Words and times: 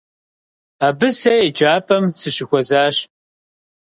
Абы 0.87 1.09
сэ 1.19 1.33
еджапӏэм 1.47 2.05
сыщыхуэзащ. 2.19 2.97